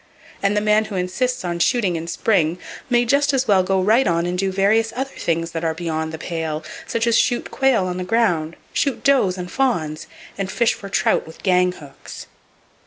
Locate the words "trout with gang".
10.89-11.71